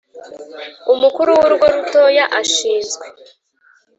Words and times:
Umukuru 0.93 1.27
w 1.31 1.39
Urugo 1.45 1.65
Rutoya 1.73 2.25
ashinzwe 2.41 3.05